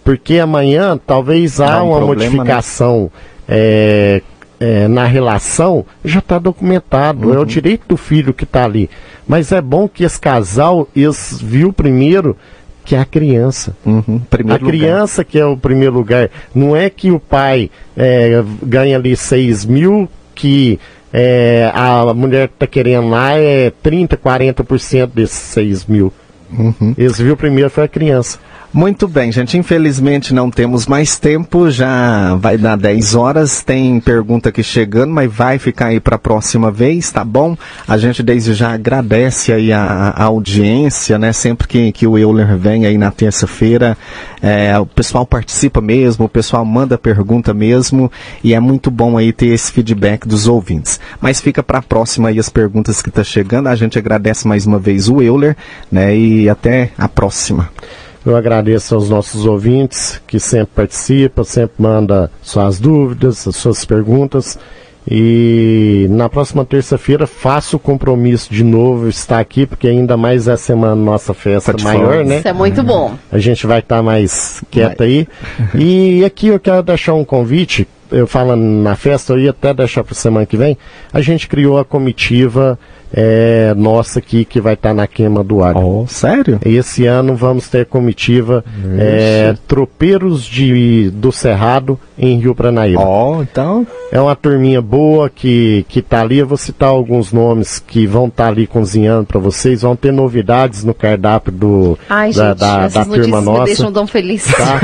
[0.05, 2.31] Porque amanhã talvez há um uma problema, né?
[2.31, 3.11] modificação
[3.49, 3.57] né?
[3.57, 4.23] é,
[4.61, 7.29] é, na relação, já está documentado.
[7.29, 7.35] Uhum.
[7.35, 8.89] É o direito do filho que está ali.
[9.27, 12.37] Mas é bom que esse casal eles viu primeiro
[12.85, 13.77] que é a criança.
[13.85, 15.31] Uhum, a criança lugar.
[15.31, 16.31] que é o primeiro lugar.
[16.55, 20.79] Não é que o pai é, ganha ali 6 mil, que
[21.13, 26.13] é, a mulher está querendo lá é 30%, 40% desses 6 mil.
[26.51, 26.95] Uhum.
[26.97, 28.39] Eles viu primeiro foi a criança.
[28.75, 29.59] Muito bem, gente.
[29.59, 33.63] Infelizmente não temos mais tempo, já vai dar 10 horas.
[33.63, 37.55] Tem pergunta aqui chegando, mas vai ficar aí para a próxima vez, tá bom?
[37.87, 41.35] A gente desde já agradece aí a, a audiência, né?
[41.35, 43.95] Sempre que, que o Euler vem aí na terça-feira,
[44.41, 48.11] é, o pessoal participa mesmo, o pessoal manda pergunta mesmo,
[48.43, 50.99] e é muito bom aí ter esse feedback dos ouvintes.
[51.21, 53.67] Mas fica para a próxima aí as perguntas que tá chegando.
[53.67, 55.55] A gente agradece mais uma vez o Euler,
[55.91, 56.17] né?
[56.17, 57.69] E até a próxima.
[58.25, 64.59] Eu agradeço aos nossos ouvintes que sempre participam, sempre mandam suas dúvidas, suas perguntas.
[65.11, 70.57] E na próxima terça-feira faço o compromisso de novo estar aqui, porque ainda mais é
[70.57, 72.39] semana nossa festa tá maior, né?
[72.39, 73.17] Isso é muito bom.
[73.31, 75.09] A gente vai estar tá mais quieto vai.
[75.09, 75.29] aí.
[75.75, 77.89] E aqui eu quero deixar um convite.
[78.13, 80.79] Eu falando na festa, eu ia até deixar para semana que vem.
[81.13, 82.79] A gente criou a comitiva
[83.13, 85.77] é, nossa aqui que vai estar tá na queima do ar.
[85.77, 86.59] Oh, sério?
[86.65, 88.65] Esse ano vamos ter comitiva
[88.99, 93.03] é, Tropeiros de, do Cerrado em Rio Pranaíba.
[93.03, 93.87] Oh, então.
[94.11, 96.39] É uma turminha boa que, que tá ali.
[96.39, 99.83] Eu vou citar alguns nomes que vão estar tá ali cozinhando para vocês.
[99.83, 103.61] Vão ter novidades no cardápio do, Ai, da, gente, da, da turma nossa.
[103.61, 104.47] Me deixam tão feliz.
[104.47, 104.81] Tá?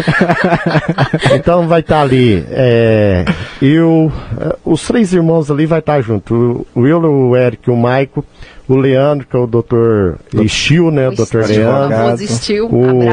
[1.36, 2.44] então vai estar tá ali.
[2.50, 3.24] É,
[3.60, 4.10] eu,
[4.40, 6.66] é, os três irmãos ali vai estar tá junto.
[6.74, 8.17] O Will, o Eric e o Maico
[8.68, 11.08] o Leandro, que é o doutor Estil, né?
[11.08, 11.96] O doutor Leandro.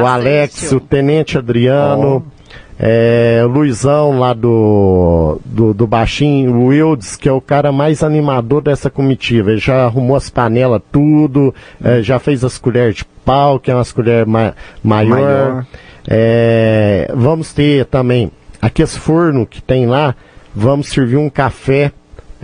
[0.01, 2.23] O Alex, o Tenente Adriano.
[2.27, 2.35] Oh.
[2.77, 8.03] É, o Luizão lá do, do, do Baixinho, o Wildes, que é o cara mais
[8.03, 9.51] animador dessa comitiva.
[9.51, 13.75] Ele já arrumou as panelas, tudo, é, já fez as colheres de pau, que é
[13.75, 14.53] umas colheres ma
[14.83, 15.09] maior.
[15.09, 15.65] maior.
[16.07, 18.29] É, vamos ter também
[18.61, 20.13] aqueles forno que tem lá,
[20.53, 21.91] vamos servir um café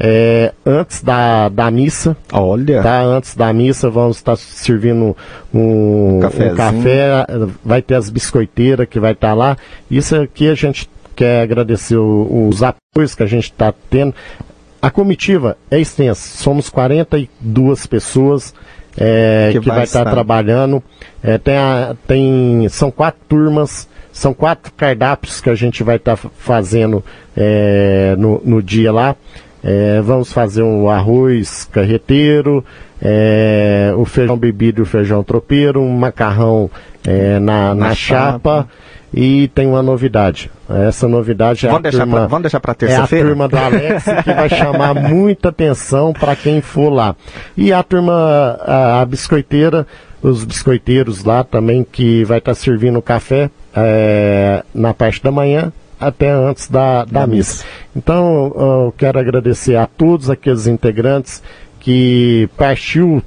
[0.04, 2.18] é, antes da, da missa.
[2.34, 2.82] Olha.
[2.82, 3.04] Tá?
[3.04, 5.16] Antes da missa vamos estar servindo
[5.54, 6.20] um, um
[6.56, 7.10] café,
[7.64, 9.56] vai ter as biscoiteiras que vai estar lá.
[9.92, 14.16] Isso aqui a gente quer agradecer o, os apoios que a gente está tendo.
[14.82, 18.56] A comitiva é extensa, somos 42 pessoas
[18.98, 20.82] é, que, que, vai, estar, trabalhando.
[21.22, 26.18] É, tem, a, tem, são quatro turmas, são quatro cardápios que a gente vai estar
[26.18, 27.04] fazendo
[27.38, 29.16] é, no, no dia lá.
[29.64, 32.66] É, vamos fazer um arroz carreteiro,
[33.02, 36.70] é, o feijão bebido e o feijão tropeiro, um macarrão
[37.06, 38.32] é, na, na, na, chapa.
[38.32, 38.68] chapa.
[39.14, 40.50] E tem uma novidade.
[40.88, 43.28] Essa novidade é vamos a turma, vamos deixar para terça-feira.
[43.28, 47.14] É a turma do Alex que vai chamar muita atenção para quem for lá.
[47.58, 49.86] E a turma, a, a, biscoiteira,
[50.22, 55.74] os biscoiteiros lá também que vai estar tá servindo café é, na parte da manhã
[56.02, 57.64] até antes da, da, missa.
[57.96, 61.44] Então, eu quero agradecer a todos aqueles integrantes
[61.80, 63.22] que partiu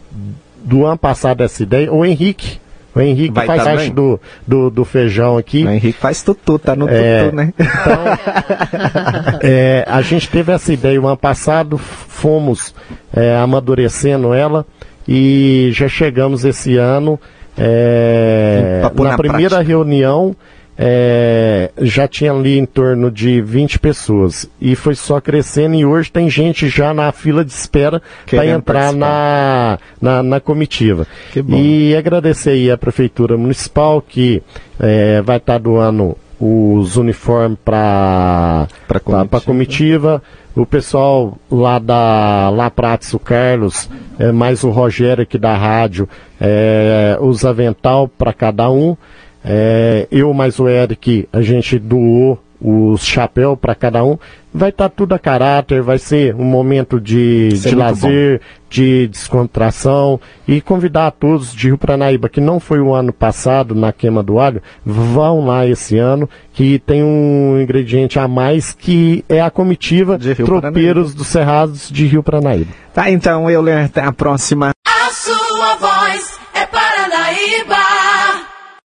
[0.62, 1.92] do ano passado essa ideia.
[1.92, 2.58] O Henrique,
[2.94, 5.64] o Henrique Vai faz tá parte do, do, do, feijão aqui.
[5.64, 7.54] O Henrique faz tutu, tá no é, tutu, né?
[7.58, 12.74] Então, é, a gente teve essa ideia o ano passado, fomos
[13.12, 14.66] é, amadurecendo ela
[15.06, 17.20] e já chegamos esse ano
[17.56, 19.62] é, na, na primeira prática.
[19.62, 20.34] reunião
[20.76, 24.48] é, já tinha ali em torno de 20 pessoas.
[24.60, 28.92] E foi só crescendo e hoje tem gente já na fila de espera para entrar
[28.92, 31.06] na, na, na, comitiva.
[31.48, 34.42] E agradecer aí a Prefeitura Municipal que
[34.80, 39.40] é, vai estar tá doando os uniformes para a comitiva.
[39.40, 40.22] comitiva.
[40.56, 46.08] O pessoal lá da La Prates, o Carlos, é, mais o Rogério aqui da rádio,
[46.40, 48.96] é, os avental para cada um.
[49.44, 54.16] É, eu mais o Eric, a gente doou os chapéus para cada um.
[54.52, 58.44] Vai estar tá tudo a caráter, vai ser um momento de, de lazer, bom.
[58.70, 60.18] de descontração
[60.48, 64.22] e convidar a todos de Rio Pranaíba, que não foi o ano passado na queima
[64.22, 69.50] do alho, vão lá esse ano, que tem um ingrediente a mais que é a
[69.50, 72.72] comitiva de Rio Tropeiros dos Cerrados de Rio Pranaíba.
[72.94, 74.70] Tá, então, eu até a próxima.
[74.86, 78.53] A sua voz é Paranaíba.